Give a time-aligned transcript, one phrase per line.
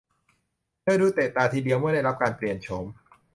[0.83, 2.85] เธอดูเตะตาทีเดียวเมื่อได้รับการเปลี่ยนโฉม